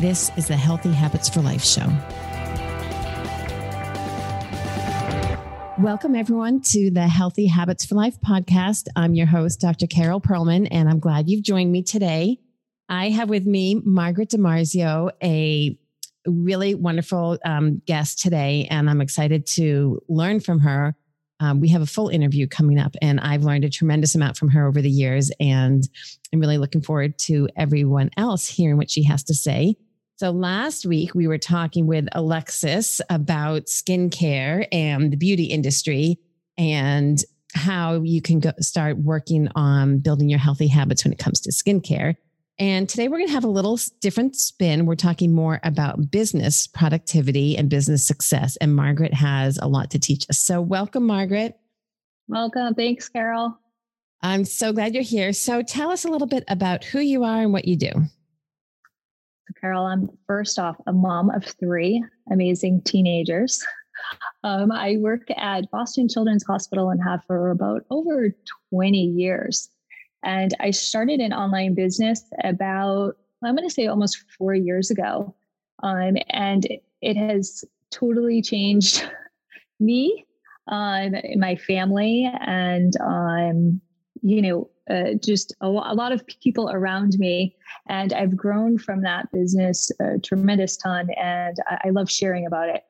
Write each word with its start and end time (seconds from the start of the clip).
This 0.00 0.30
is 0.38 0.48
the 0.48 0.56
Healthy 0.56 0.92
Habits 0.92 1.28
for 1.28 1.42
Life 1.42 1.62
show. 1.62 1.86
Welcome, 5.78 6.14
everyone, 6.14 6.62
to 6.62 6.90
the 6.90 7.06
Healthy 7.06 7.44
Habits 7.44 7.84
for 7.84 7.96
Life 7.96 8.18
podcast. 8.22 8.88
I'm 8.96 9.12
your 9.12 9.26
host, 9.26 9.60
Dr. 9.60 9.86
Carol 9.86 10.18
Perlman, 10.18 10.68
and 10.70 10.88
I'm 10.88 11.00
glad 11.00 11.28
you've 11.28 11.42
joined 11.42 11.70
me 11.70 11.82
today. 11.82 12.38
I 12.88 13.10
have 13.10 13.28
with 13.28 13.44
me 13.44 13.82
Margaret 13.84 14.30
DiMarzio, 14.30 15.10
a 15.22 15.78
really 16.26 16.74
wonderful 16.74 17.36
um, 17.44 17.82
guest 17.84 18.20
today, 18.20 18.68
and 18.70 18.88
I'm 18.88 19.02
excited 19.02 19.44
to 19.48 20.00
learn 20.08 20.40
from 20.40 20.60
her. 20.60 20.96
Um, 21.40 21.60
we 21.60 21.68
have 21.68 21.82
a 21.82 21.86
full 21.86 22.08
interview 22.08 22.46
coming 22.46 22.78
up, 22.78 22.96
and 23.02 23.20
I've 23.20 23.44
learned 23.44 23.64
a 23.64 23.70
tremendous 23.70 24.14
amount 24.14 24.38
from 24.38 24.48
her 24.48 24.66
over 24.66 24.80
the 24.80 24.88
years, 24.88 25.30
and 25.40 25.86
I'm 26.32 26.40
really 26.40 26.56
looking 26.56 26.80
forward 26.80 27.18
to 27.18 27.50
everyone 27.54 28.08
else 28.16 28.48
hearing 28.48 28.78
what 28.78 28.90
she 28.90 29.02
has 29.02 29.22
to 29.24 29.34
say. 29.34 29.76
So 30.20 30.30
last 30.32 30.84
week 30.84 31.14
we 31.14 31.26
were 31.26 31.38
talking 31.38 31.86
with 31.86 32.06
Alexis 32.12 33.00
about 33.08 33.68
skincare 33.68 34.68
and 34.70 35.10
the 35.10 35.16
beauty 35.16 35.44
industry 35.44 36.18
and 36.58 37.18
how 37.54 38.02
you 38.02 38.20
can 38.20 38.38
go 38.38 38.52
start 38.60 38.98
working 38.98 39.48
on 39.54 40.00
building 40.00 40.28
your 40.28 40.38
healthy 40.38 40.66
habits 40.66 41.04
when 41.04 41.14
it 41.14 41.18
comes 41.18 41.40
to 41.40 41.50
skincare. 41.50 42.16
And 42.58 42.86
today 42.86 43.08
we're 43.08 43.16
going 43.16 43.28
to 43.28 43.32
have 43.32 43.44
a 43.44 43.48
little 43.48 43.78
different 44.02 44.36
spin. 44.36 44.84
We're 44.84 44.94
talking 44.94 45.32
more 45.32 45.58
about 45.62 46.10
business 46.10 46.66
productivity 46.66 47.56
and 47.56 47.70
business 47.70 48.04
success. 48.04 48.56
And 48.56 48.76
Margaret 48.76 49.14
has 49.14 49.56
a 49.56 49.68
lot 49.68 49.90
to 49.92 49.98
teach 49.98 50.28
us. 50.28 50.38
So, 50.38 50.60
welcome, 50.60 51.06
Margaret. 51.06 51.58
Welcome. 52.28 52.74
Thanks, 52.74 53.08
Carol. 53.08 53.58
I'm 54.20 54.44
so 54.44 54.74
glad 54.74 54.92
you're 54.92 55.02
here. 55.02 55.32
So, 55.32 55.62
tell 55.62 55.90
us 55.90 56.04
a 56.04 56.08
little 56.08 56.28
bit 56.28 56.44
about 56.48 56.84
who 56.84 57.00
you 57.00 57.24
are 57.24 57.40
and 57.40 57.54
what 57.54 57.64
you 57.64 57.76
do. 57.76 57.90
Carol, 59.60 59.86
I'm 59.86 60.08
first 60.26 60.58
off 60.58 60.76
a 60.86 60.92
mom 60.92 61.30
of 61.30 61.44
three 61.44 62.04
amazing 62.30 62.82
teenagers. 62.82 63.64
Um, 64.44 64.72
I 64.72 64.96
work 64.98 65.28
at 65.36 65.70
Boston 65.70 66.08
Children's 66.08 66.44
Hospital 66.44 66.90
and 66.90 67.02
have 67.02 67.24
for 67.26 67.50
about 67.50 67.84
over 67.90 68.34
20 68.72 68.98
years. 68.98 69.68
And 70.22 70.54
I 70.60 70.70
started 70.70 71.20
an 71.20 71.32
online 71.32 71.74
business 71.74 72.24
about, 72.44 73.16
I'm 73.42 73.56
going 73.56 73.68
to 73.68 73.74
say 73.74 73.86
almost 73.86 74.24
four 74.38 74.54
years 74.54 74.90
ago. 74.90 75.34
Um, 75.82 76.16
and 76.30 76.66
it 77.00 77.16
has 77.16 77.64
totally 77.90 78.42
changed 78.42 79.08
me, 79.80 80.26
um, 80.68 81.14
my 81.36 81.56
family, 81.56 82.30
and 82.40 82.94
um, 83.00 83.80
you 84.22 84.42
know, 84.42 84.70
uh, 84.90 85.14
just 85.22 85.54
a, 85.60 85.66
a, 85.66 85.94
lot 85.94 86.12
of 86.12 86.26
people 86.26 86.70
around 86.70 87.18
me. 87.18 87.54
And 87.88 88.12
I've 88.12 88.36
grown 88.36 88.78
from 88.78 89.02
that 89.02 89.30
business 89.32 89.90
a 90.00 90.18
tremendous 90.18 90.76
ton. 90.76 91.08
And 91.10 91.56
I, 91.68 91.78
I 91.84 91.90
love 91.90 92.10
sharing 92.10 92.46
about 92.46 92.68
it. 92.68 92.82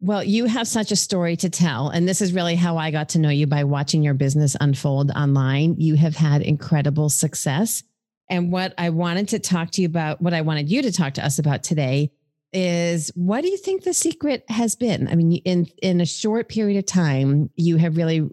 Well, 0.00 0.22
you 0.22 0.44
have 0.44 0.68
such 0.68 0.92
a 0.92 0.96
story 0.96 1.36
to 1.36 1.48
tell. 1.48 1.88
And 1.88 2.06
this 2.06 2.20
is 2.20 2.32
really 2.32 2.54
how 2.54 2.76
I 2.76 2.90
got 2.90 3.08
to 3.10 3.18
know 3.18 3.30
you 3.30 3.46
by 3.46 3.64
watching 3.64 4.02
your 4.02 4.14
business 4.14 4.56
unfold 4.60 5.10
online. 5.10 5.76
You 5.78 5.96
have 5.96 6.16
had 6.16 6.42
incredible 6.42 7.08
success. 7.08 7.82
And 8.28 8.52
what 8.52 8.74
I 8.76 8.90
wanted 8.90 9.28
to 9.28 9.38
talk 9.38 9.70
to 9.72 9.82
you 9.82 9.86
about, 9.86 10.20
what 10.20 10.34
I 10.34 10.42
wanted 10.42 10.70
you 10.70 10.82
to 10.82 10.92
talk 10.92 11.14
to 11.14 11.24
us 11.24 11.38
about 11.38 11.62
today 11.62 12.12
is 12.52 13.10
what 13.14 13.42
do 13.42 13.48
you 13.48 13.56
think 13.56 13.84
the 13.84 13.94
secret 13.94 14.44
has 14.48 14.74
been? 14.76 15.08
I 15.08 15.14
mean, 15.14 15.32
in 15.44 15.66
in 15.82 16.00
a 16.00 16.06
short 16.06 16.48
period 16.48 16.78
of 16.78 16.86
time, 16.86 17.50
you 17.56 17.76
have 17.76 17.96
really 17.96 18.28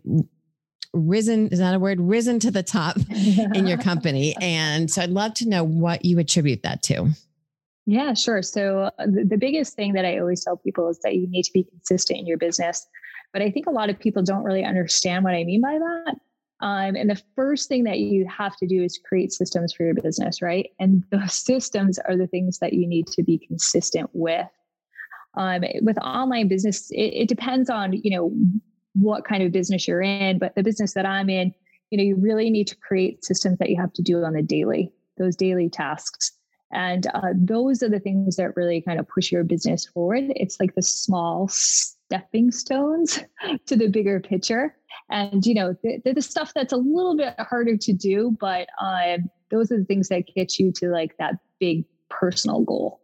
risen 0.94 1.50
is 1.50 1.60
that 1.60 1.74
a 1.74 1.80
word? 1.80 2.00
Risen 2.00 2.40
to 2.40 2.52
the 2.52 2.64
top 2.64 2.98
in 3.10 3.68
your 3.68 3.78
company. 3.78 4.36
And 4.40 4.90
so 4.90 5.02
i'd 5.02 5.10
love 5.10 5.34
to 5.36 5.50
know 5.50 5.64
what 5.64 6.06
you 6.06 6.20
attribute 6.20 6.64
that 6.64 6.82
to. 6.84 7.10
Yeah 7.86 8.14
sure. 8.14 8.42
So 8.42 8.92
uh, 8.98 9.06
the, 9.06 9.26
the 9.26 9.38
biggest 9.38 9.76
thing 9.76 9.94
that 9.94 10.06
i 10.06 10.20
always 10.20 10.44
tell 10.44 10.58
people 10.58 10.90
is 10.90 11.00
that 11.04 11.16
you 11.16 11.28
need 11.28 11.44
to 11.44 11.52
be 11.54 11.64
consistent 11.64 12.20
in 12.20 12.28
your 12.28 12.38
business. 12.38 12.88
But 13.34 13.42
i 13.42 13.50
think 13.50 13.66
a 13.68 13.72
lot 13.72 13.90
of 13.90 14.00
people 14.00 14.24
don't 14.24 14.44
really 14.44 14.64
understand 14.64 15.24
what 15.24 15.34
i 15.34 15.44
mean 15.44 15.62
by 15.62 15.80
that. 15.80 16.16
Um, 16.60 16.96
and 16.96 17.10
the 17.10 17.22
first 17.36 17.68
thing 17.68 17.84
that 17.84 18.00
you 18.00 18.26
have 18.28 18.56
to 18.58 18.68
do 18.68 18.84
is 18.84 18.98
create 19.04 19.34
systems 19.34 19.74
for 19.74 19.84
your 19.84 19.96
business 19.96 20.42
right? 20.42 20.70
And 20.80 21.04
those 21.12 21.34
systems 21.46 22.00
are 22.00 22.16
the 22.16 22.28
things 22.28 22.60
that 22.60 22.74
you 22.74 22.88
need 22.88 23.08
to 23.08 23.24
be 23.24 23.38
consistent 23.38 24.10
with. 24.14 24.48
Um, 25.36 25.64
with 25.82 25.98
online 25.98 26.48
business 26.48 26.92
it, 26.92 27.24
it 27.24 27.28
depends 27.28 27.68
on 27.68 27.94
you 27.94 28.16
know 28.16 28.32
what 28.94 29.26
kind 29.26 29.44
of 29.44 29.52
business 29.52 29.88
you're 29.88 30.02
in, 30.02 30.40
but 30.40 30.56
the 30.56 30.64
business 30.64 30.94
that 30.94 31.06
I'm 31.06 31.30
in, 31.30 31.54
you 31.90 31.98
know, 31.98 32.04
you 32.04 32.16
really 32.16 32.50
need 32.50 32.68
to 32.68 32.76
create 32.78 33.24
systems 33.24 33.58
that 33.60 33.70
you 33.70 33.80
have 33.80 33.94
to 33.94 34.02
do 34.02 34.24
on 34.24 34.34
the 34.34 34.42
daily, 34.42 34.92
those 35.18 35.36
daily 35.36 35.70
tasks. 35.70 36.32
And 36.72 37.06
uh, 37.14 37.34
those 37.36 37.84
are 37.84 37.90
the 37.90 38.00
things 38.00 38.36
that 38.38 38.56
really 38.56 38.82
kind 38.82 39.00
of 39.00 39.08
push 39.08 39.32
your 39.32 39.44
business 39.44 39.86
forward. 39.86 40.24
It's 40.36 40.60
like 40.60 40.74
the 40.74 40.82
small 40.82 41.48
stepping 41.48 42.52
stones 42.52 43.20
to 43.68 43.76
the 43.76 43.90
bigger 43.90 44.20
picture. 44.20 44.76
And, 45.10 45.46
you 45.46 45.54
know, 45.54 45.76
they're 45.84 46.14
the 46.14 46.22
stuff 46.22 46.52
that's 46.56 46.74
a 46.74 46.78
little 46.78 47.16
bit 47.16 47.36
harder 47.40 47.78
to 47.78 47.94
do, 47.94 48.36
but 48.40 48.68
um, 48.82 49.30
those 49.52 49.72
are 49.72 49.78
the 49.78 49.86
things 49.86 50.10
that 50.10 50.26
get 50.36 50.58
you 50.58 50.72
to 50.78 50.90
like 50.90 51.16
that 51.18 51.36
big 51.60 51.86
personal 52.10 52.62
goal. 52.62 53.03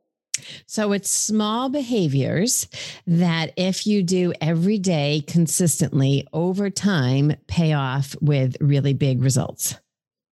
So 0.65 0.91
it's 0.91 1.09
small 1.09 1.69
behaviors 1.69 2.67
that 3.07 3.51
if 3.57 3.85
you 3.85 4.03
do 4.03 4.33
every 4.41 4.77
day 4.77 5.23
consistently 5.27 6.27
over 6.33 6.69
time 6.69 7.35
pay 7.47 7.73
off 7.73 8.15
with 8.21 8.57
really 8.59 8.93
big 8.93 9.21
results. 9.21 9.75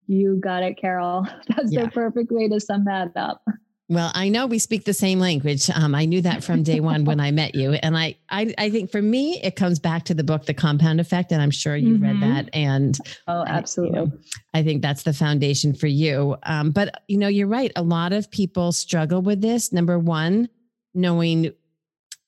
You 0.07 0.37
got 0.37 0.63
it, 0.63 0.77
Carol. 0.77 1.27
That's 1.49 1.73
yeah. 1.73 1.87
the 1.87 1.91
perfect 1.91 2.31
way 2.31 2.49
to 2.49 2.61
sum 2.61 2.85
that 2.85 3.13
up. 3.17 3.43
Well, 3.95 4.11
I 4.13 4.29
know 4.29 4.47
we 4.47 4.59
speak 4.59 4.85
the 4.85 4.93
same 4.93 5.21
language. 5.21 5.71
Um, 5.71 5.95
I 5.95 6.05
knew 6.05 6.21
that 6.23 6.43
from 6.43 6.65
day 6.65 6.81
one 6.81 7.05
when 7.05 7.21
I 7.21 7.31
met 7.31 7.55
you, 7.55 7.75
and 7.75 7.97
I, 7.97 8.17
I, 8.29 8.53
I 8.59 8.69
think 8.69 8.91
for 8.91 9.01
me, 9.01 9.41
it 9.41 9.55
comes 9.55 9.79
back 9.79 10.05
to 10.07 10.15
the 10.15 10.25
book, 10.25 10.47
The 10.47 10.53
Compound 10.53 11.01
Effect, 11.01 11.31
and 11.31 11.41
I'm 11.41 11.53
sure 11.53 11.77
you've 11.77 12.01
mm-hmm. 12.01 12.21
read 12.21 12.37
that. 12.37 12.51
And 12.53 12.99
oh, 13.29 13.45
absolutely, 13.47 13.99
I, 13.99 14.03
you 14.03 14.07
know, 14.09 14.19
I 14.53 14.63
think 14.65 14.83
that's 14.83 15.05
the 15.05 15.13
foundation 15.13 15.75
for 15.75 15.87
you. 15.87 16.37
Um, 16.43 16.73
but 16.73 17.05
you 17.07 17.17
know, 17.17 17.29
you're 17.29 17.47
right. 17.47 17.71
A 17.77 17.83
lot 17.83 18.13
of 18.13 18.29
people 18.33 18.73
struggle 18.73 19.23
with 19.23 19.41
this. 19.41 19.73
Number 19.73 19.97
one, 19.97 20.49
knowing 20.93 21.53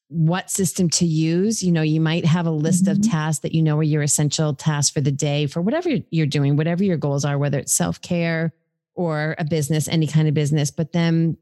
what 0.06 0.52
system 0.52 0.88
to 0.88 1.04
use. 1.04 1.64
You 1.64 1.72
know, 1.72 1.82
you 1.82 2.00
might 2.00 2.24
have 2.24 2.46
a 2.46 2.50
list 2.52 2.84
mm-hmm. 2.84 2.92
of 2.92 3.10
tasks 3.10 3.40
that 3.40 3.56
you 3.56 3.62
know 3.62 3.76
are 3.78 3.82
your 3.82 4.02
essential 4.02 4.54
tasks 4.54 4.92
for 4.92 5.00
the 5.00 5.10
day 5.10 5.46
for 5.46 5.60
whatever 5.60 5.90
you're 6.10 6.26
doing, 6.26 6.56
whatever 6.56 6.84
your 6.84 6.96
goals 6.96 7.24
are, 7.24 7.36
whether 7.36 7.58
it's 7.58 7.74
self 7.74 8.00
care 8.00 8.52
or 8.94 9.34
a 9.38 9.44
business, 9.44 9.88
any 9.88 10.06
kind 10.06 10.28
of 10.28 10.34
business. 10.34 10.70
But 10.70 10.92
then 10.92 11.36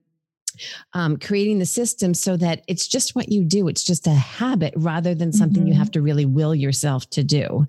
um, 0.92 1.16
creating 1.16 1.58
the 1.58 1.66
system 1.66 2.14
so 2.14 2.36
that 2.36 2.62
it's 2.68 2.86
just 2.86 3.14
what 3.14 3.30
you 3.30 3.44
do. 3.44 3.68
It's 3.68 3.84
just 3.84 4.06
a 4.06 4.14
habit 4.14 4.74
rather 4.76 5.14
than 5.14 5.32
something 5.32 5.62
mm-hmm. 5.62 5.72
you 5.72 5.78
have 5.78 5.90
to 5.92 6.02
really 6.02 6.26
will 6.26 6.54
yourself 6.54 7.08
to 7.10 7.24
do. 7.24 7.66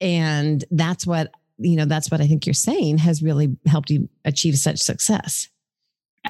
And 0.00 0.64
that's 0.70 1.06
what, 1.06 1.32
you 1.58 1.76
know, 1.76 1.84
that's 1.84 2.10
what 2.10 2.20
I 2.20 2.26
think 2.26 2.46
you're 2.46 2.54
saying 2.54 2.98
has 2.98 3.22
really 3.22 3.56
helped 3.66 3.90
you 3.90 4.08
achieve 4.24 4.56
such 4.56 4.78
success. 4.78 5.48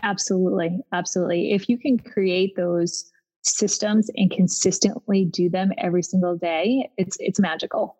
Absolutely. 0.02 0.80
Absolutely. 0.92 1.52
If 1.52 1.68
you 1.68 1.78
can 1.78 1.98
create 1.98 2.56
those 2.56 3.10
systems 3.42 4.10
and 4.16 4.30
consistently 4.30 5.24
do 5.24 5.48
them 5.48 5.72
every 5.78 6.02
single 6.02 6.36
day, 6.36 6.90
it's 6.96 7.16
it's 7.20 7.40
magical. 7.40 7.96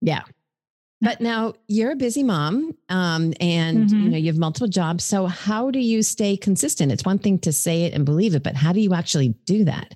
Yeah. 0.00 0.22
But 1.00 1.20
now 1.20 1.54
you're 1.68 1.92
a 1.92 1.96
busy 1.96 2.24
mom, 2.24 2.76
um, 2.88 3.32
and 3.40 3.88
mm-hmm. 3.88 4.02
you 4.02 4.10
know 4.10 4.16
you 4.16 4.26
have 4.26 4.38
multiple 4.38 4.66
jobs. 4.66 5.04
So 5.04 5.26
how 5.26 5.70
do 5.70 5.78
you 5.78 6.02
stay 6.02 6.36
consistent? 6.36 6.90
It's 6.90 7.04
one 7.04 7.18
thing 7.18 7.38
to 7.40 7.52
say 7.52 7.84
it 7.84 7.92
and 7.92 8.04
believe 8.04 8.34
it, 8.34 8.42
but 8.42 8.56
how 8.56 8.72
do 8.72 8.80
you 8.80 8.94
actually 8.94 9.28
do 9.44 9.64
that? 9.64 9.94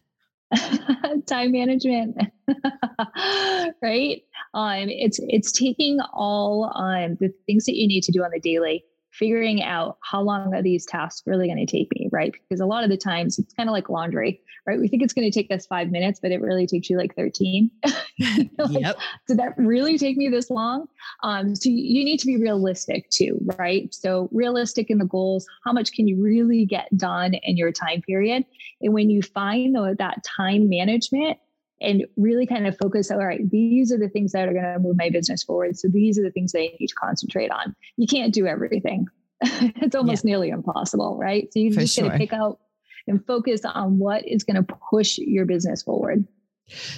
Time 1.26 1.52
management, 1.52 2.18
right? 3.82 4.22
Um, 4.54 4.88
it's 4.88 5.18
it's 5.22 5.50
taking 5.50 5.98
all 6.12 6.72
um, 6.76 7.16
the 7.18 7.32
things 7.46 7.64
that 7.64 7.76
you 7.76 7.88
need 7.88 8.02
to 8.04 8.12
do 8.12 8.22
on 8.22 8.30
the 8.32 8.40
daily 8.40 8.84
figuring 9.12 9.62
out 9.62 9.98
how 10.02 10.22
long 10.22 10.54
are 10.54 10.62
these 10.62 10.86
tasks 10.86 11.22
really 11.26 11.46
going 11.46 11.64
to 11.64 11.70
take 11.70 11.88
me, 11.94 12.01
right? 12.12 12.32
Because 12.32 12.60
a 12.60 12.66
lot 12.66 12.84
of 12.84 12.90
the 12.90 12.96
times 12.96 13.38
it's 13.38 13.54
kind 13.54 13.68
of 13.68 13.72
like 13.72 13.88
laundry, 13.88 14.40
right? 14.66 14.78
We 14.78 14.88
think 14.88 15.02
it's 15.02 15.12
going 15.12 15.30
to 15.30 15.36
take 15.36 15.50
us 15.50 15.66
five 15.66 15.90
minutes, 15.90 16.20
but 16.20 16.30
it 16.30 16.40
really 16.40 16.66
takes 16.66 16.88
you 16.88 16.96
like 16.96 17.14
13. 17.16 17.70
like, 17.84 18.50
yep. 18.70 18.96
Did 19.26 19.38
that 19.38 19.54
really 19.56 19.98
take 19.98 20.16
me 20.16 20.28
this 20.28 20.50
long? 20.50 20.86
Um, 21.22 21.56
so 21.56 21.68
you 21.68 22.04
need 22.04 22.18
to 22.18 22.26
be 22.26 22.36
realistic 22.36 23.08
too, 23.10 23.38
right? 23.58 23.92
So 23.92 24.28
realistic 24.32 24.90
in 24.90 24.98
the 24.98 25.06
goals, 25.06 25.46
how 25.64 25.72
much 25.72 25.92
can 25.92 26.06
you 26.06 26.22
really 26.22 26.66
get 26.66 26.96
done 26.96 27.34
in 27.34 27.56
your 27.56 27.72
time 27.72 28.02
period? 28.02 28.44
And 28.80 28.92
when 28.92 29.10
you 29.10 29.22
find 29.22 29.74
though 29.74 29.94
that 29.98 30.24
time 30.24 30.68
management, 30.68 31.38
and 31.80 32.06
really 32.16 32.46
kind 32.46 32.66
of 32.66 32.78
focus 32.78 33.10
all 33.10 33.18
right 33.18 33.50
these 33.50 33.90
are 33.90 33.98
the 33.98 34.08
things 34.08 34.30
that 34.30 34.48
are 34.48 34.52
going 34.52 34.62
to 34.62 34.78
move 34.78 34.96
my 34.96 35.10
business 35.10 35.42
forward 35.42 35.76
so 35.76 35.88
these 35.88 36.16
are 36.16 36.22
the 36.22 36.30
things 36.30 36.52
that 36.52 36.60
i 36.60 36.70
need 36.78 36.86
to 36.86 36.94
concentrate 36.94 37.50
on 37.50 37.74
you 37.96 38.06
can't 38.06 38.32
do 38.32 38.46
everything 38.46 39.06
it's 39.76 39.94
almost 39.94 40.24
yeah. 40.24 40.30
nearly 40.30 40.48
impossible 40.50 41.16
right 41.18 41.52
so 41.52 41.58
you 41.58 41.70
just 41.70 41.94
sure. 41.94 42.04
got 42.04 42.12
to 42.12 42.18
pick 42.18 42.32
out 42.32 42.58
and 43.06 43.24
focus 43.26 43.62
on 43.64 43.98
what 43.98 44.26
is 44.26 44.44
going 44.44 44.56
to 44.56 44.76
push 44.90 45.18
your 45.18 45.44
business 45.44 45.82
forward 45.82 46.26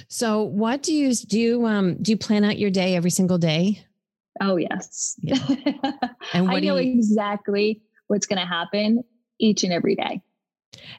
so 0.07 0.43
what 0.43 0.83
do 0.83 0.93
you 0.93 1.13
do 1.13 1.65
um 1.65 1.95
do 2.01 2.11
you 2.11 2.17
plan 2.17 2.43
out 2.43 2.57
your 2.57 2.69
day 2.69 2.95
every 2.95 3.09
single 3.09 3.37
day 3.37 3.83
oh 4.41 4.55
yes 4.55 5.15
yeah. 5.21 5.37
and 6.33 6.49
i 6.49 6.59
know 6.59 6.77
you... 6.77 6.93
exactly 6.93 7.81
what's 8.07 8.27
going 8.27 8.39
to 8.39 8.45
happen 8.45 9.03
each 9.39 9.63
and 9.63 9.73
every 9.73 9.95
day 9.95 10.21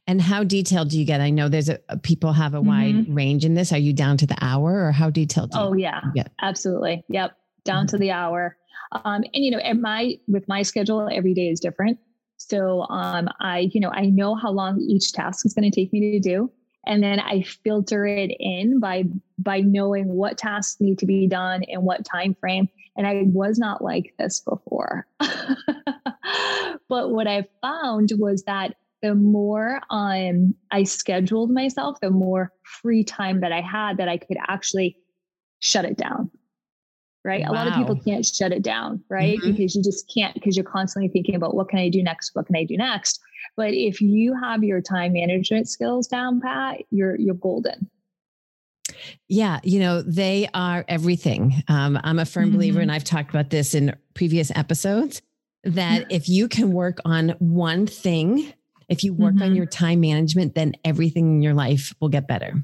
and 0.07 0.21
how 0.21 0.45
detailed 0.45 0.91
do 0.91 0.99
you 0.99 1.05
get? 1.05 1.21
I 1.21 1.31
know 1.31 1.49
there's 1.49 1.69
a 1.69 1.79
people 2.03 2.33
have 2.33 2.55
a 2.55 2.59
mm-hmm. 2.59 2.69
wide 2.69 3.15
range 3.15 3.45
in 3.45 3.55
this. 3.55 3.73
Are 3.73 3.79
you 3.79 3.93
down 3.93 4.17
to 4.19 4.27
the 4.27 4.37
hour 4.41 4.87
or 4.87 4.93
how 4.93 5.11
detailed? 5.11 5.53
oh 5.55 5.75
yeah, 5.75 6.01
get? 6.15 6.33
absolutely. 6.41 7.05
Yep, 7.09 7.37
down 7.65 7.87
mm-hmm. 7.87 7.97
to 7.97 7.99
the 7.99 8.11
hour. 8.13 8.57
Um, 9.05 9.25
and 9.35 9.45
you 9.45 9.51
know, 9.51 9.59
at 9.59 9.79
my 9.79 10.19
with 10.29 10.47
my 10.49 10.63
schedule, 10.63 11.09
every 11.13 11.35
day 11.35 11.49
is 11.49 11.61
different. 11.61 11.99
So 12.37 12.83
um, 12.89 13.29
I, 13.41 13.71
you 13.73 13.81
know, 13.81 13.91
I 13.91 14.07
know 14.07 14.35
how 14.35 14.51
long 14.51 14.81
each 14.81 15.13
task 15.13 15.47
is 15.47 15.55
going 15.55 15.71
to 15.71 15.75
take 15.75 15.93
me 15.93 16.13
to 16.13 16.21
do, 16.21 16.51
and 16.87 17.03
then 17.03 17.21
I 17.21 17.43
filter 17.43 18.07
it 18.07 18.31
in 18.39 18.81
by 18.81 19.05
by 19.39 19.61
knowing 19.61 20.09
what 20.09 20.39
tasks 20.39 20.81
need 20.81 20.99
to 20.99 21.07
be 21.07 21.27
done 21.27 21.63
in 21.65 21.83
what 21.83 22.05
time 22.05 22.35
frame. 22.35 22.69
And 22.97 23.07
I 23.07 23.25
was 23.27 23.59
not 23.59 23.83
like 23.83 24.15
this 24.19 24.41
before. 24.41 25.07
but 26.89 27.11
what 27.11 27.27
I 27.27 27.47
found 27.61 28.13
was 28.17 28.43
that 28.45 28.77
the 29.03 29.15
more 29.15 29.81
um, 29.91 30.55
I 30.71 30.85
scheduled 30.85 31.51
myself, 31.51 32.01
the 32.01 32.11
more 32.11 32.53
free 32.63 33.05
time 33.05 33.41
that 33.41 33.53
I 33.53 33.61
had 33.61 33.99
that 33.99 34.09
I 34.09 34.17
could 34.17 34.39
actually 34.49 34.97
shut 35.59 35.85
it 35.85 35.97
down. 35.97 36.31
Right. 37.26 37.43
Wow. 37.43 37.50
A 37.50 37.55
lot 37.55 37.67
of 37.67 37.75
people 37.75 37.96
can't 37.96 38.25
shut 38.25 38.52
it 38.52 38.62
down, 38.62 39.02
right? 39.08 39.37
Mm-hmm. 39.38 39.50
Because 39.50 39.75
you 39.75 39.82
just 39.82 40.08
can't, 40.12 40.32
because 40.32 40.56
you're 40.56 40.64
constantly 40.64 41.08
thinking 41.08 41.34
about 41.34 41.56
what 41.56 41.69
can 41.69 41.81
I 41.81 41.88
do 41.88 42.00
next? 42.00 42.31
What 42.34 42.46
can 42.46 42.55
I 42.55 42.62
do 42.62 42.76
next? 42.76 43.20
But 43.56 43.75
if 43.75 44.00
you 44.00 44.32
have 44.40 44.62
your 44.62 44.81
time 44.81 45.14
management 45.14 45.69
skills 45.69 46.06
down 46.06 46.40
pat, 46.40 46.82
you're 46.90 47.17
you're 47.17 47.34
golden. 47.34 47.90
Yeah, 49.26 49.58
you 49.64 49.81
know, 49.81 50.02
they 50.02 50.49
are 50.55 50.84
everything. 50.87 51.64
Um, 51.67 51.99
I'm 52.05 52.20
a 52.20 52.25
firm 52.25 52.44
mm-hmm. 52.44 52.55
believer, 52.55 52.81
and 52.81 52.93
I've 52.93 53.02
talked 53.02 53.31
about 53.31 53.50
this 53.50 53.75
in 53.75 53.93
previous 54.14 54.52
episodes, 54.55 55.20
that 55.64 56.06
if 56.11 56.28
you 56.28 56.46
can 56.46 56.73
work 56.73 56.99
on 57.05 57.31
one 57.40 57.88
thing 57.88 58.52
if 58.88 59.02
you 59.02 59.12
work 59.12 59.34
mm-hmm. 59.34 59.43
on 59.43 59.56
your 59.56 59.67
time 59.67 60.00
management, 60.00 60.55
then 60.55 60.75
everything 60.84 61.37
in 61.37 61.43
your 61.43 61.55
life 61.55 61.93
will 62.00 62.08
get 62.08 62.28
better. 62.28 62.55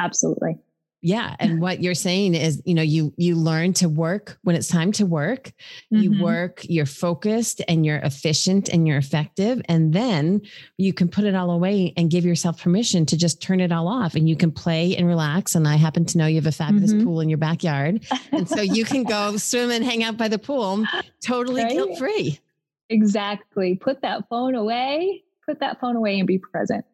Absolutely. 0.00 0.58
Yeah. 1.04 1.36
And 1.38 1.60
what 1.62 1.82
you're 1.82 1.94
saying 1.94 2.34
is, 2.34 2.62
you 2.64 2.74
know, 2.74 2.82
you 2.82 3.12
you 3.16 3.36
learn 3.36 3.72
to 3.74 3.88
work 3.88 4.38
when 4.42 4.56
it's 4.56 4.68
time 4.68 4.90
to 4.92 5.06
work. 5.06 5.52
Mm-hmm. 5.92 6.02
You 6.02 6.22
work, 6.22 6.64
you're 6.68 6.86
focused 6.86 7.62
and 7.68 7.86
you're 7.86 7.98
efficient 7.98 8.68
and 8.68 8.88
you're 8.88 8.98
effective. 8.98 9.62
And 9.68 9.92
then 9.92 10.42
you 10.78 10.92
can 10.92 11.08
put 11.08 11.24
it 11.24 11.34
all 11.34 11.50
away 11.50 11.92
and 11.96 12.10
give 12.10 12.24
yourself 12.24 12.62
permission 12.62 13.06
to 13.06 13.16
just 13.16 13.40
turn 13.40 13.60
it 13.60 13.70
all 13.70 13.86
off 13.86 14.14
and 14.14 14.28
you 14.28 14.36
can 14.36 14.50
play 14.50 14.96
and 14.96 15.06
relax. 15.06 15.54
And 15.54 15.68
I 15.68 15.76
happen 15.76 16.04
to 16.06 16.18
know 16.18 16.26
you 16.26 16.36
have 16.36 16.46
a 16.46 16.52
fabulous 16.52 16.92
mm-hmm. 16.92 17.04
pool 17.04 17.20
in 17.20 17.28
your 17.28 17.38
backyard. 17.38 18.04
And 18.32 18.48
so 18.48 18.60
you 18.62 18.84
can 18.84 19.04
go 19.04 19.36
swim 19.36 19.70
and 19.70 19.84
hang 19.84 20.02
out 20.02 20.16
by 20.16 20.28
the 20.28 20.38
pool 20.38 20.84
totally 21.22 21.62
right? 21.62 21.72
guilt 21.72 21.98
free. 21.98 22.40
Exactly. 22.88 23.76
Put 23.76 24.02
that 24.02 24.28
phone 24.28 24.54
away 24.54 25.24
put 25.44 25.60
that 25.60 25.80
phone 25.80 25.96
away 25.96 26.18
and 26.18 26.26
be 26.26 26.38
present. 26.38 26.84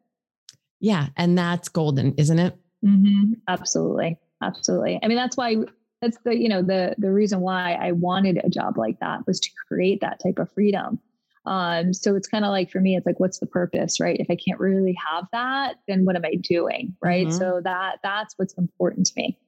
Yeah. 0.80 1.08
And 1.16 1.36
that's 1.36 1.68
golden, 1.68 2.14
isn't 2.16 2.38
it? 2.38 2.56
Mm-hmm. 2.84 3.34
Absolutely. 3.48 4.18
Absolutely. 4.42 4.98
I 5.02 5.08
mean, 5.08 5.16
that's 5.16 5.36
why 5.36 5.56
that's 6.00 6.16
the, 6.24 6.34
you 6.34 6.48
know, 6.48 6.62
the, 6.62 6.94
the 6.96 7.12
reason 7.12 7.40
why 7.40 7.74
I 7.74 7.92
wanted 7.92 8.40
a 8.42 8.48
job 8.48 8.78
like 8.78 8.98
that 9.00 9.26
was 9.26 9.38
to 9.40 9.50
create 9.68 10.00
that 10.00 10.18
type 10.22 10.38
of 10.38 10.50
freedom. 10.52 10.98
Um, 11.44 11.92
so 11.92 12.16
it's 12.16 12.28
kind 12.28 12.44
of 12.44 12.50
like 12.50 12.70
for 12.70 12.80
me, 12.80 12.96
it's 12.96 13.04
like, 13.04 13.20
what's 13.20 13.38
the 13.38 13.46
purpose, 13.46 14.00
right? 14.00 14.18
If 14.18 14.30
I 14.30 14.36
can't 14.36 14.60
really 14.60 14.96
have 15.06 15.26
that, 15.32 15.76
then 15.88 16.04
what 16.04 16.16
am 16.16 16.24
I 16.24 16.36
doing? 16.36 16.96
Right. 17.02 17.26
Mm-hmm. 17.26 17.36
So 17.36 17.60
that, 17.64 17.98
that's 18.02 18.34
what's 18.38 18.54
important 18.54 19.06
to 19.08 19.12
me. 19.16 19.38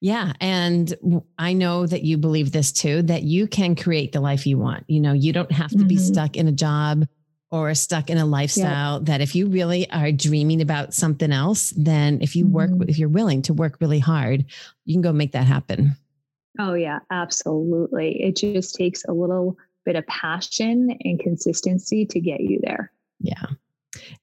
Yeah. 0.00 0.32
And 0.40 1.22
I 1.38 1.52
know 1.52 1.86
that 1.86 2.02
you 2.02 2.18
believe 2.18 2.52
this 2.52 2.72
too, 2.72 3.02
that 3.02 3.22
you 3.22 3.46
can 3.46 3.76
create 3.76 4.12
the 4.12 4.20
life 4.20 4.46
you 4.46 4.58
want. 4.58 4.84
You 4.88 5.00
know, 5.00 5.12
you 5.12 5.32
don't 5.32 5.52
have 5.52 5.70
to 5.70 5.76
mm-hmm. 5.76 5.86
be 5.86 5.96
stuck 5.96 6.36
in 6.36 6.48
a 6.48 6.52
job 6.52 7.06
or 7.52 7.74
stuck 7.74 8.08
in 8.08 8.16
a 8.16 8.24
lifestyle 8.24 8.98
yeah. 8.98 9.04
that 9.04 9.20
if 9.20 9.36
you 9.36 9.46
really 9.46 9.88
are 9.90 10.10
dreaming 10.10 10.62
about 10.62 10.94
something 10.94 11.30
else, 11.30 11.72
then 11.76 12.18
if 12.22 12.34
you 12.34 12.46
work, 12.46 12.70
mm-hmm. 12.70 12.88
if 12.88 12.98
you're 12.98 13.10
willing 13.10 13.42
to 13.42 13.52
work 13.52 13.76
really 13.80 13.98
hard, 13.98 14.46
you 14.86 14.94
can 14.94 15.02
go 15.02 15.12
make 15.12 15.32
that 15.32 15.44
happen. 15.44 15.94
Oh, 16.58 16.72
yeah, 16.72 17.00
absolutely. 17.10 18.22
It 18.22 18.36
just 18.36 18.74
takes 18.74 19.04
a 19.04 19.12
little 19.12 19.58
bit 19.84 19.96
of 19.96 20.06
passion 20.06 20.96
and 21.04 21.20
consistency 21.20 22.06
to 22.06 22.20
get 22.20 22.40
you 22.40 22.58
there. 22.62 22.90
Yeah. 23.20 23.44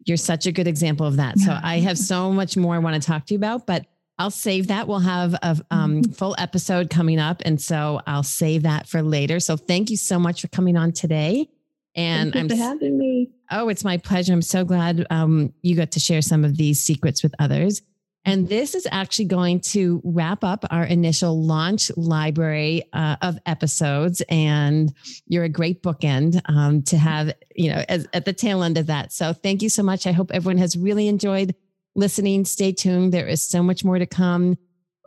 You're 0.05 0.17
such 0.17 0.47
a 0.47 0.51
good 0.51 0.67
example 0.67 1.05
of 1.05 1.17
that. 1.17 1.37
So 1.37 1.55
I 1.61 1.79
have 1.79 1.97
so 1.99 2.31
much 2.31 2.57
more 2.57 2.73
I 2.73 2.79
want 2.79 3.01
to 3.01 3.07
talk 3.07 3.27
to 3.27 3.35
you 3.35 3.37
about, 3.37 3.67
but 3.67 3.85
I'll 4.17 4.31
save 4.31 4.67
that. 4.67 4.87
We'll 4.87 4.99
have 4.99 5.35
a 5.35 5.57
um, 5.69 6.01
mm-hmm. 6.01 6.11
full 6.13 6.35
episode 6.39 6.89
coming 6.89 7.19
up. 7.19 7.43
And 7.45 7.61
so 7.61 8.01
I'll 8.07 8.23
save 8.23 8.63
that 8.63 8.87
for 8.87 9.03
later. 9.03 9.39
So 9.39 9.55
thank 9.55 9.91
you 9.91 9.97
so 9.97 10.17
much 10.17 10.41
for 10.41 10.47
coming 10.47 10.75
on 10.75 10.93
today. 10.93 11.47
And 11.95 12.35
I'm 12.35 12.49
having 12.49 12.97
me. 12.97 13.31
Oh, 13.51 13.69
it's 13.69 13.83
my 13.83 13.97
pleasure. 13.97 14.33
I'm 14.33 14.41
so 14.41 14.63
glad 14.63 15.05
um, 15.09 15.53
you 15.61 15.75
got 15.75 15.91
to 15.91 15.99
share 15.99 16.21
some 16.21 16.45
of 16.45 16.55
these 16.55 16.79
secrets 16.79 17.23
with 17.23 17.33
others. 17.39 17.81
And 18.25 18.47
this 18.47 18.75
is 18.75 18.87
actually 18.91 19.25
going 19.25 19.61
to 19.61 20.01
wrap 20.03 20.43
up 20.43 20.65
our 20.69 20.83
initial 20.83 21.41
launch 21.41 21.89
library 21.95 22.83
uh, 22.93 23.15
of 23.21 23.39
episodes. 23.45 24.21
And 24.29 24.93
you're 25.25 25.45
a 25.45 25.49
great 25.49 25.81
bookend 25.81 26.39
um, 26.45 26.83
to 26.83 26.97
have, 26.97 27.33
you 27.55 27.71
know, 27.71 27.83
as, 27.87 28.07
at 28.13 28.25
the 28.25 28.33
tail 28.33 28.61
end 28.61 28.77
of 28.77 28.87
that. 28.87 29.13
So 29.13 29.33
thank 29.33 29.61
you 29.61 29.69
so 29.69 29.83
much. 29.83 30.05
I 30.05 30.11
hope 30.11 30.31
everyone 30.31 30.57
has 30.57 30.77
really 30.77 31.07
enjoyed 31.07 31.55
listening. 31.95 32.45
Stay 32.45 32.71
tuned. 32.71 33.13
There 33.13 33.27
is 33.27 33.41
so 33.41 33.63
much 33.63 33.83
more 33.83 33.97
to 33.97 34.05
come. 34.05 34.57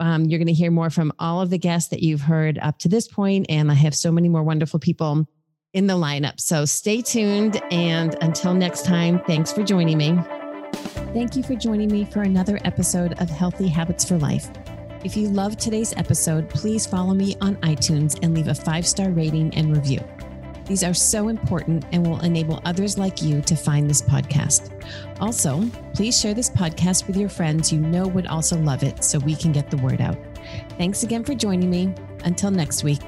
Um, 0.00 0.24
you're 0.24 0.38
going 0.38 0.46
to 0.46 0.52
hear 0.52 0.70
more 0.70 0.90
from 0.90 1.12
all 1.18 1.42
of 1.42 1.50
the 1.50 1.58
guests 1.58 1.90
that 1.90 2.02
you've 2.02 2.22
heard 2.22 2.58
up 2.58 2.78
to 2.78 2.88
this 2.88 3.06
point, 3.06 3.46
And 3.48 3.70
I 3.70 3.74
have 3.74 3.94
so 3.94 4.10
many 4.10 4.28
more 4.28 4.42
wonderful 4.42 4.80
people 4.80 5.28
in 5.72 5.86
the 5.86 5.94
lineup. 5.94 6.40
So 6.40 6.64
stay 6.64 7.00
tuned. 7.02 7.62
And 7.72 8.16
until 8.22 8.54
next 8.54 8.84
time, 8.84 9.20
thanks 9.26 9.52
for 9.52 9.62
joining 9.62 9.98
me. 9.98 10.18
Thank 11.12 11.36
you 11.36 11.42
for 11.42 11.54
joining 11.54 11.90
me 11.90 12.04
for 12.04 12.22
another 12.22 12.58
episode 12.64 13.20
of 13.20 13.28
Healthy 13.28 13.68
Habits 13.68 14.04
for 14.04 14.18
Life. 14.18 14.50
If 15.04 15.16
you 15.16 15.28
loved 15.28 15.58
today's 15.58 15.92
episode, 15.96 16.48
please 16.48 16.86
follow 16.86 17.12
me 17.12 17.36
on 17.40 17.56
iTunes 17.56 18.18
and 18.22 18.34
leave 18.34 18.48
a 18.48 18.54
five 18.54 18.86
star 18.86 19.10
rating 19.10 19.54
and 19.54 19.76
review. 19.76 20.00
These 20.66 20.84
are 20.84 20.94
so 20.94 21.28
important 21.28 21.84
and 21.92 22.06
will 22.06 22.20
enable 22.20 22.62
others 22.64 22.96
like 22.96 23.20
you 23.20 23.42
to 23.42 23.56
find 23.56 23.90
this 23.90 24.00
podcast. 24.00 24.70
Also, 25.20 25.68
please 25.92 26.18
share 26.18 26.34
this 26.34 26.48
podcast 26.48 27.06
with 27.06 27.16
your 27.16 27.28
friends 27.28 27.72
you 27.72 27.80
know 27.80 28.06
would 28.06 28.28
also 28.28 28.56
love 28.58 28.84
it 28.84 29.02
so 29.02 29.18
we 29.18 29.34
can 29.34 29.50
get 29.50 29.70
the 29.70 29.76
word 29.78 30.00
out. 30.00 30.16
Thanks 30.78 31.02
again 31.02 31.24
for 31.24 31.34
joining 31.34 31.68
me. 31.68 31.92
Until 32.24 32.52
next 32.52 32.84
week. 32.84 33.00